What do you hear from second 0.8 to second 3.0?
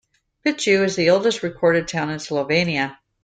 is the oldest recorded town in Slovenia.